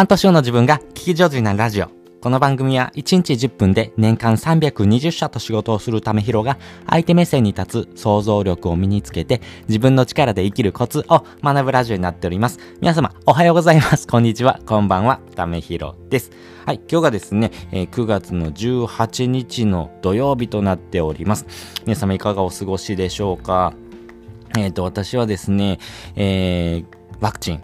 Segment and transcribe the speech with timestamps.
[0.00, 1.90] 半年後の自分が聞き上手になるラジオ。
[2.22, 6.56] この番組は1日10分で年間320社と仕事をするためひろが
[6.88, 12.58] 相手目線に立つ想像力を身につけて自分の力で生きるコツを学ぶラジオになっております。
[12.80, 14.06] 皆様おはようございます。
[14.06, 14.58] こんにちは。
[14.64, 15.20] こんばんは。
[15.36, 16.30] ためひろです。
[16.64, 16.80] はい。
[16.90, 21.44] 今日がですね、え9月の18日の土曜日となっております。
[21.84, 23.74] 皆様いかがお過ごしでしょうか？
[24.56, 25.78] えっ、と、私はですね、
[26.16, 26.84] えー、
[27.20, 27.62] ワクチン、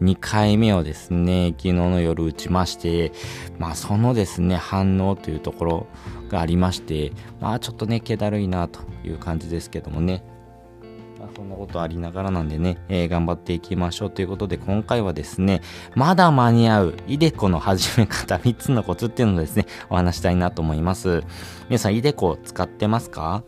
[0.00, 3.12] 2回目をですね、昨日の夜打ちまして、
[3.58, 5.86] まあそのですね、反応というところ
[6.28, 10.22] がありまして、まあちょっとね、気だるいなという感じですけどもね。
[11.36, 15.60] そんなことありながらなんでね、えー頑張っていきましょうということで、今回はですね、
[15.94, 21.24] まだ間に合う、イデコの始め方3つのコツっていうのをですね、 お話したいなと思います。
[21.68, 23.42] 皆さん、イデコ使ってますか？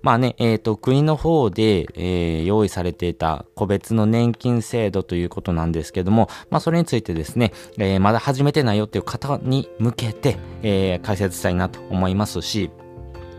[0.00, 12.70] まあね、えっ、と、国の方で、えー用意されていた個別の年金制度ということなんですけども、まあそれについてですね、えまだ始めてないよっていう方に向けて、え解説したいなと思いますし、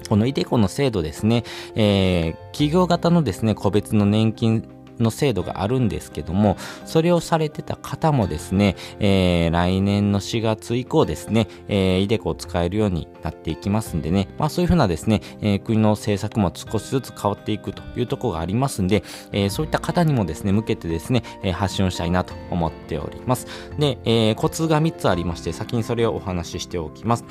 [0.07, 1.43] このイデコの制度ですね、
[1.75, 4.65] えー企業型のですね、個別の年金
[4.99, 23.47] の制度があるんですけども、それをされてた方もですね、えー来年の4月以降ですね、えー、イデコを使えるようになっていきますんでね、まあそういうふうなですね、えー国の政策も少しずつ変わっていくというところがありますんで、えーそういった方にもですね、向けてですね、えー発信をしたいなと思っております。
[23.79, 27.25] で、えーコツが3つありまして、先にそれをお話ししておきます。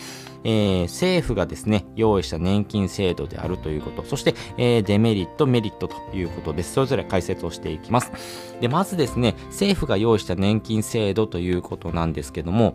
[0.45, 6.75] えー政府がですね、用意した年金制度であるということ、そして、えーデメリット、メリットということです。
[6.75, 8.13] それぞれ解説をしていきます。
[8.61, 12.75] で、まずですね、政府が用意した年金制度ということなんですけども、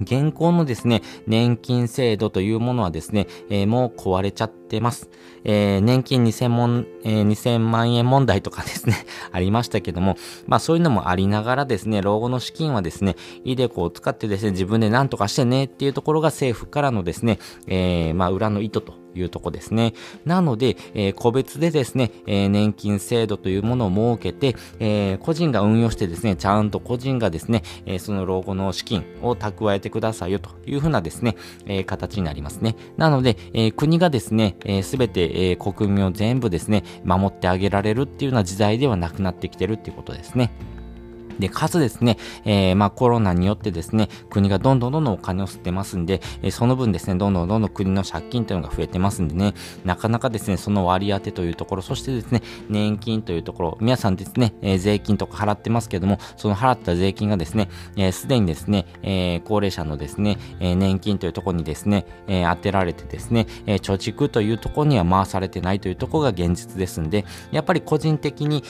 [0.00, 5.10] 現行のですね、年金制度というものはですね、えーもう壊れちゃってます。
[5.44, 8.94] えー年金2000万、えー2000万円問題とかですね、
[9.32, 19.94] ありましたけども、まあそういうのもありながらですね、老後の資金はですね、イデコを使ってですね、自分で何とかしてねっていうところが政府からのですね、えまあ裏の意図というとこですね。
[20.24, 31.36] なので、えー個別でですね、えー年金制度というものを設けて、えー個人が運用してですね、ちゃんと個人がですね、えーその老後の資金を蓄えてくださいよというふうなですね、
[31.66, 32.76] えー形になりますね。
[32.96, 40.50] なので、えー国がですね、す、べ、て、えー国民を全部ですね、守ってあげられるっていうような時代ではなくなってきてるっていうことですね。
[41.38, 49.54] で、かつですね、えーまあコロナによってですね、国がどんどんどんどんお金を吸ってますんで、えーその分ですね、どんどんどんどん国の借金というのが増えてますんでね、
[49.84, 68.62] なかなかですね、その割り当てというところ、そしてですね、年金というところ、皆さんですね、えー税金とか払ってますけども、その払った税金がですね、えすでにですね、え高齢者のですね、え年金というところにですね、え当てられてですね、え貯蓄というところには回されてないというところが現実ですんで、やっぱり個人的に、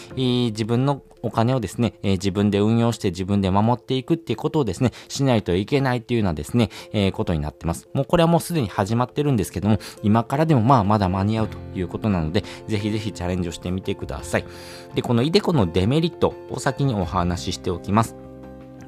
[0.50, 7.88] 自分のお金をですね、えー自分で運用して自分で守っていくっていうことをですね、しないといけないっていうようなですね、えーことになってます。
[7.94, 14.44] もうこれはもうすでに始まってるんですけども、今からでもまあまだ間に合うということなので、ぜひぜひチャレンジをしてみてください。
[14.94, 18.16] で、このイデコのデメリットを先にお話ししておきます。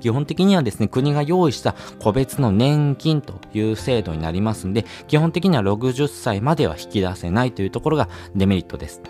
[0.01, 9.03] 基本的にはですね、国が用意した個別の年金という制度になりますんで、基本的には60歳までは引き出せないというところがデメリットです。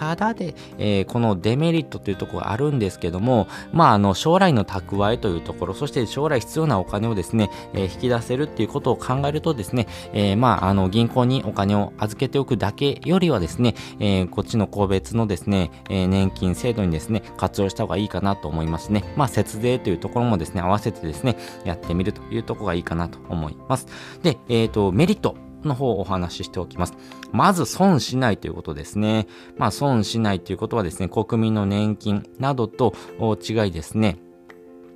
[0.00, 19.04] ただで、えーこのデメリットというところがあるんですけども、まあ、あの、将来の蓄えというところ、そして将来必要なお金をですね、えー引き出せるっていうことを考えるとですね、えーまあ、あの、銀行にお金を預けておくだけよりはですね、えこっちの個別のですね、え年金制度にですね、活用した方がいいかなと思いますね。
[19.16, 23.86] まあ、節税というところもですね、合わせてですね、やってみるというところがいいかなと思います。
[24.22, 25.36] で、えっ、と、メリット。
[25.64, 26.94] の方をお話ししておきます。
[27.32, 29.26] まず損しないということですね。
[29.56, 34.18] まあ損しないということはですね、国民の年金などと違いですね。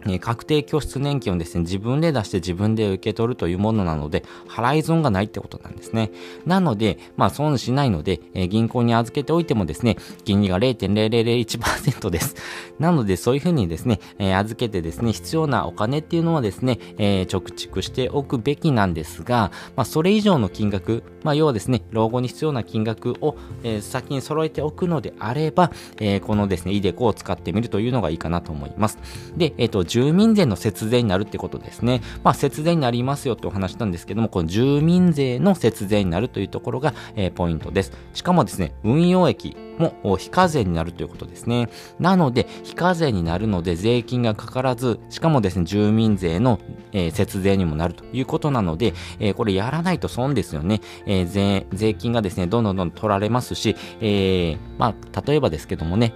[0.09, 6.11] え確定拠出年金をですね、自分で出して自分で受け取るというものなので、払い損がないってことなんですね。
[6.47, 12.37] なので、まあ損しないので、え銀行に預けておいてもですね、金利が0.0001%です。
[12.79, 28.99] なので、そういうふうにですね、え預けてですね、必要なお金っていうのはですね、えー貯蓄しておくべきなんですが、まあそれ以上の金額、まあ要はですね、老後に必要な金額を、え先に揃えておくのであれば、えーこのですね、イデコを使ってみるというのがいいかなと思います。
[29.37, 32.01] で、えっ、と、住民税の節税になるってことですね。
[32.25, 37.93] まあ、節税になりますよってお話したんですけども、この住民税の節税になるというところが、えーポイントです。
[38.13, 41.69] しかもですね、運用益も非課税になるということですね。
[42.01, 46.59] なので、非課税になるので税金がかからず、しかもですね、住民税の、
[46.93, 50.81] えー節税にもなるということなので、えーこれやらないと損ですよね。
[51.07, 56.15] えー税、税金がですね、どんどんどんどん取られますし、えーまあ、例えばですけどもね、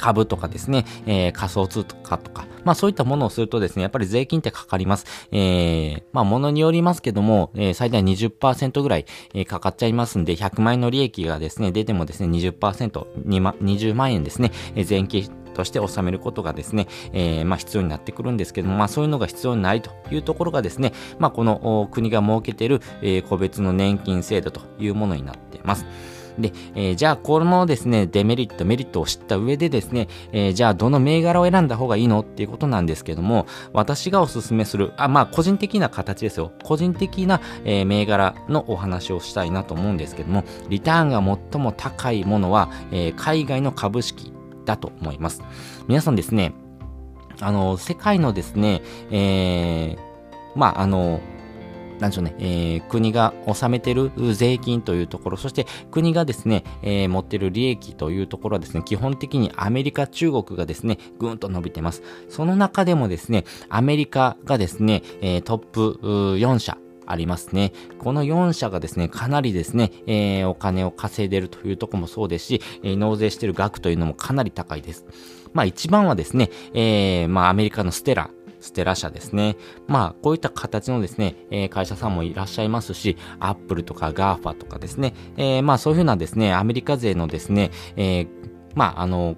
[0.00, 5.06] 株とかですね、えー、仮想通貨とか、まあそういったものをするとですね、やっぱり税金ってかかります。
[5.30, 25.84] えー、まあものによりますけども、えー、最大20%ぐらい、えー、かかっちゃいますんで、100万円の利益がですね、出てもですね、20%、2万、20万円ですね、えー、税金として納めることがですね、えー、まあ必要になってくるんですけども、まあそういうのが必要ないというところがですね、まあこの国が設けている、えー、個別の年金制度というものになっています。
[26.38, 36.52] で、えー、じゃあこのですね、デメリット、メリットを知った上でですね、えー、じゃあどの銘柄を選んだ方がいいのっていうことなんですけども、私がおすすめする、あ、まあ個人的な形ですよ。
[36.64, 41.22] 個人的な、えー、銘柄のお話をしたいなと思うんですけども、リターンが
[41.52, 44.32] 最も高いものは、え海外の株式
[44.64, 45.42] だと思います。
[45.88, 46.52] 皆さんですね、
[47.40, 49.98] あの、世界のですね、えー、
[50.54, 51.20] まあ、あの、
[52.00, 62.02] なんでしょうね、えー、国が納めてる税金というところ、そして国がですね、えー、持ってる利益というところはですね、基本的にアメリカ、中国がですね、ぐんと伸びてます。
[62.28, 65.98] その中でもですね、アメリカがですね、えー、トップ
[66.38, 66.78] 4社、
[67.10, 67.72] ありますね。
[67.98, 75.04] この4社がですね、かなりですね、えー、お金を稼いでるというとこもそうですし、えー、納税してる額というのもかなり高いです。
[75.52, 78.30] まあ一番はですね、えー、まあアメリカのテスラ、テ
[78.60, 79.56] スラ社ですね。
[79.86, 88.28] まあ、こういった形のですね、えー、会社さんもいらっしゃいますし、アップルとか GAFA とかですね、えー、まあそういうふうなですね、アメリカ勢のですね、えー、
[88.74, 89.36] まああの、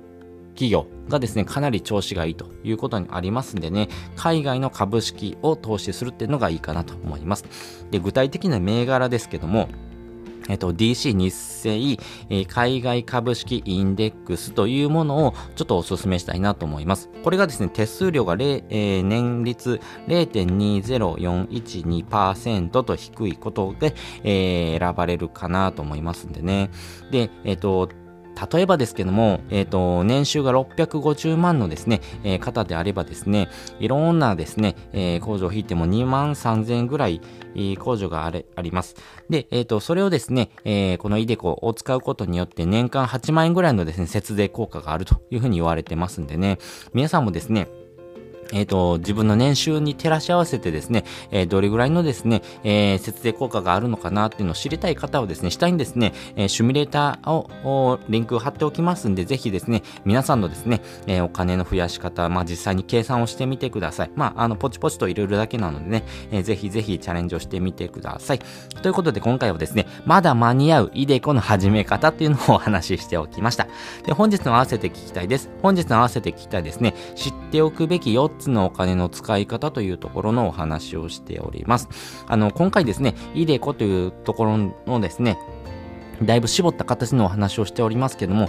[0.55, 7.45] 企業がですね、かなり調子がいいということにありますんでね、海外の株式を投資するっていうのがいいかなと思います。
[7.91, 9.69] で、具体的な銘柄ですけども、
[10.49, 11.99] えっと、DC 日清、
[12.31, 17.09] え、海外株式インデックスというものをちょっとお勧めしたいなと思います。
[17.23, 23.95] これがですね、手数料が、えー、年率0.20412%と低いことで、
[24.25, 26.71] えー、選ばれるかなと思いますんでね。
[27.11, 27.89] で、えっ、と、
[28.53, 33.49] 例えばですけども、えっ、ー、と、年収が650万のですね、えー、方であればですね、
[33.79, 37.21] いろんなですね、えー、控除を引いても2万3000円ぐらい、
[37.55, 38.97] えー、控除があれ、あります。
[39.29, 46.59] で、えっ、ー、と、それをですね、えー、このイデコを使うことによって年間8万円ぐらいのですね、節税効果があるというふうに言われてますんでね、
[46.95, 47.69] 皆さんもですね、
[48.53, 64.11] えっ、ー、と、自分の年収に照らし合わせてですね、えー、どれぐらいのですね、えー、節税効果があるのかなっていうのを知りたい方はですね、下にですね、えー、シミュレーターを、リンク貼っておきますんで、ぜひですね、皆さんのですね、え、お金の増やし方、まあ、実際に計算をしてみてください。
[64.15, 68.41] まあ、あの、ポチポチと入れるだけなのでね、えー、ぜひぜひチャレンジをしてみてください。
[68.83, 73.67] ということで、今回はですね、まだ間に合うイデコの始め方っていうのをお話ししておきました。
[74.05, 75.51] で、本日の合わせて聞きたいです。
[75.63, 81.89] 本日の合わせて聞きたいですね、知っておくべき4つのお金の使い方というところのお話をしております。
[82.27, 85.39] あの、今回ですね、イデコというところのですね、
[86.23, 88.49] だいぶ絞った形のお話をしておりますけども、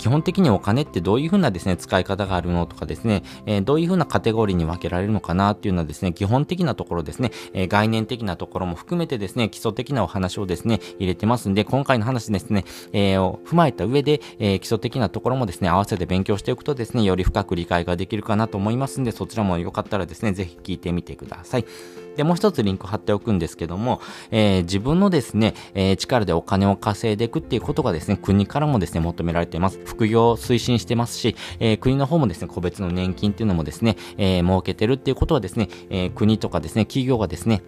[0.00, 12.64] 基本的にお金ってどういうふうなですね、使い方があるのとかですね、えー、どういうふうなカテゴリーに分けられるのかなっていうのはですね、基本的なところですね、えー、概念的なところも含めてですね、基礎的なお話をですね、入れてますんで、今回の話ですね、
[12.94, 21.66] えー、を踏まえた上で、え基礎的なところもですね、合わせて勉強しておくとですね、より深く理解ができるかなと思いますんで、そちらもよかったらですね、ぜひ聞いてみてください。
[22.20, 29.80] で、もう一つリンク貼っておくんですけども、えー、自分のですね、えー、力でお金を稼いでいくっていうことがですね、国からもですね、求められています。
[29.86, 37.62] 副業を推進してますし、えー、国の方もですね、個別の年金っていうのもですね、え設けてるっていうことはですね、え国とかですね、企業がですね、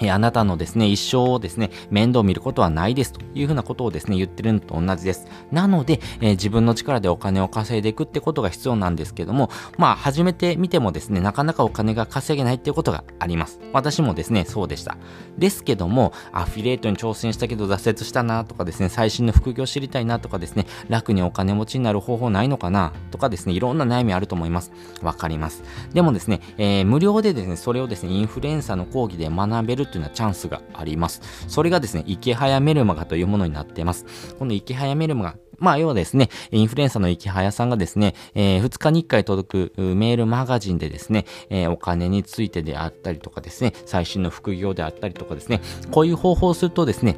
[0.00, 5.26] えあなたのですね、一生をですね、面倒を見ることはないですというふうなことをですね、言ってるのと同じです。
[5.50, 13.60] なので、えー、自分の力でお金を稼いでいくってことが必要なんですけども、まあ、始めてみてもですね、なかなかお金が稼げないっていうことがあります。
[13.72, 14.96] 私もですね、そうでした。
[15.36, 24.72] ですけども、アフィリエイトに挑戦したけど挫折したなとかですね、最新の副業知りたいなとかですね、楽にお金持ちになる方法ないのかなとかですね、いろんな悩みあると思います。
[25.02, 25.62] わかります。
[25.92, 31.22] でもですね、えー、無料でですね、それをですね、インフルエンサーの講義で学べるるっていうのはチャンスがあります。
[31.48, 34.34] それがですね、池早メルマガというものになっています。
[34.38, 47.16] この池早メルマガ、まあ、要はですね、インフルエンサーの池早さんがですね、えー、2日に1回届くメールマガジンでですね、えー、お金についてであったりとかですね、最新の副業であったりとかですね、こういう方法をするとですね、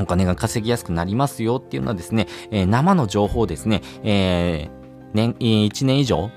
[0.00, 4.77] お金が稼ぎやすくなりますよっていうのはですね、えー、生の情報をですね、えー、
[5.12, 6.30] 年、1年以上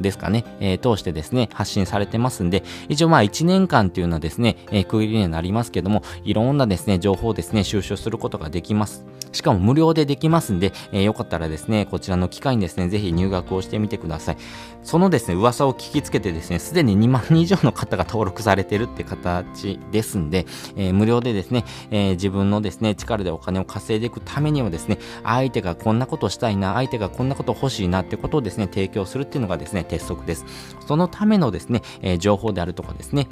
[0.00, 9.04] ですかね、えー、通してですね、発信されてますんで、一応まあ1年間というのはですね、えー、区切りになりますけども、いろんなですね、情報をですね、収集することができます。
[9.36, 14.36] しかも無料でできますんで、えー、よかったらですね、こちらの機会にですね、ぜひ入学をしてみてください。
[14.82, 30.46] そのですね、噂を聞きつけてですね、すでに2万人以上の方が登録されてるって形ですんで、えー、無料でですね、えー、自分のですね、力でお金を稼いでいくためにはですね、相手がこんなことしたいな、相手がこんなこと欲しいなってことをですね、提供するっていうのがですね、鉄則です。
[30.86, 33.28] そのためのですね、え、情報であるとかですね、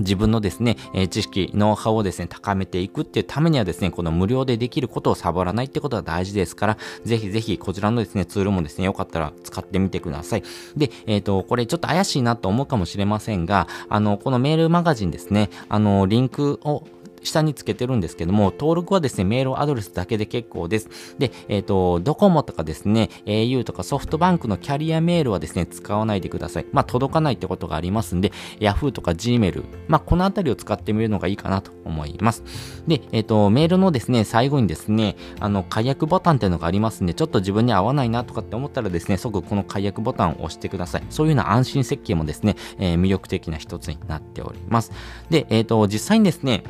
[0.00, 10.42] 自分のですね、え知識、ノウハウをですね、高めていくっていうためにはですね、この無料でできることをサボらないってことが大事ですから、ぜひぜひこちらのですね、ツールもですね、よかったら使ってみてください。
[10.76, 16.84] で、えっ、ー、と、これちょっと怪しいなと思うかもしれませんが、あの、このメールマガジンですね、あの、リンクを
[17.26, 20.88] 下につけてるんですけども、登録はですね、メールアドレスだけで結構です。
[21.18, 26.66] で、えっ、ー、と、ドコモとかですね、au とかソフトバンクのキャリアメールはですね、使わないでください。
[26.72, 32.42] まあ、届かないってことがありますんで、Yahoo とか Gmail、まあ、このあたりを使ってみるのがいいかなと思います。
[32.86, 41.02] で、えっ、ー、と、メールのですね、最後にですね、あの、解約ボタンっていうのがありますんで、ちょっと自分に合わないなとかって思ったらですね、即この解約ボタンを押してください。
[41.10, 44.92] そういうような安心設計もですね、えー、魅力的な一つになっております。
[45.30, 46.64] で、えっ、ー、と、実際にですね、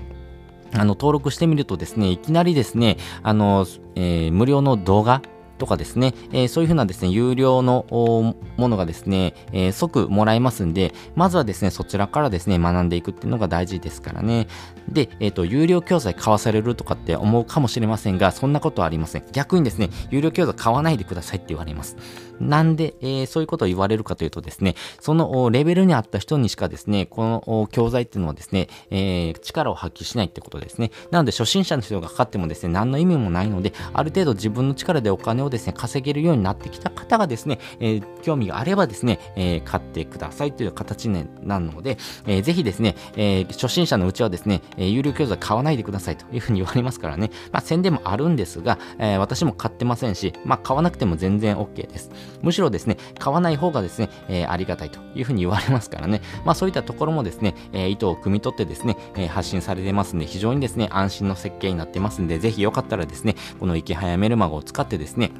[0.76, 5.22] あの、登録してみるとですね、いきなりですね、あの、えー、無料の動画
[5.58, 14.48] とかですね、えー、そういうふうなですね、有料のものがですね、えー、即もらえますんで、まずはですね、そちらからですね、学んでいくっていうのが大事ですからね。
[14.88, 19.24] で、えっ、ー、と、有料教材買わされるとかって思うかもしれませんが、そんなことはありません。
[19.32, 21.96] 逆にですね、有料教材買わないでくださいって言われます。
[22.40, 30.90] なんで、えー、そういうことを言われるかというとですね、そのレベルに合った人にしかですね、この教材っていうのはですね、えー、力を発揮しないってことですね。
[31.10, 52.10] なので、初心者の人がかかってもですね、何の意味もないので、ある程度自分の力でお金をですね、稼げるようになってきた方がですね、えー、興味があればですね、えー、買ってくださいという形になるので、えー、ぜひですね、えー、初心者のうちはですね、えー、有料教材買わないでくださいというふうに言われますからね、 まあ宣伝もあるんですが、えー、私も買ってませんし、まあ買わなくても全然 OK です。
[52.42, 65.32] むしろですね、買わない方がですね、えー、ありがたいというふうに言われますからね、まあそういったところもですね、えー、意図を汲み取ってですね、えー、発信されてますんで、非常にですね、安心の設計になってますんで、ぜひよかったらですね、この池早メルマガを使ってですね、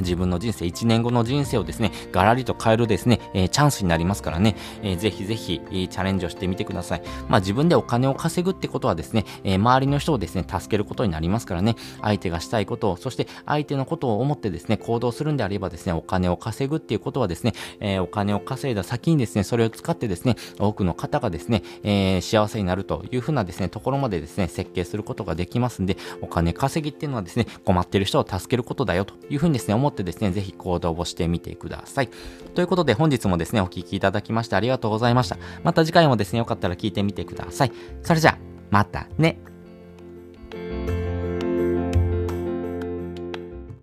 [0.00, 7.02] 自分の人生、1年後の人生をですね、ガラリと変えるですね、えー、チャンスになりますからね、えー、ぜひぜひ、チャレンジをしてみてください。
[7.28, 32.10] まあ自分でお金を稼ぐってことはですね、えー、周りの人をですね、助けることになりますからね、相手がしたいことを、そして相手のことを思ってですね、行動するんであればですね、お金を稼ぐっていうことはですね、えお金を稼いだ先にですね、それを使ってですね、多くの方がですね、え幸せになるというふうなですね、ところまでですね、設計することができますんで、お金稼ぎっていうのはですね、困ってる人を助けることだよというふうにですね、思ってですね、ぜひ行動をしてみてください。
[32.54, 35.36] ということで本日もですね、お聴きいただきましてありがとうございました。
[35.62, 37.72] また次回もですね、よかったら聞いてみてください。
[38.02, 38.38] それじゃあ、
[38.70, 39.38] またね。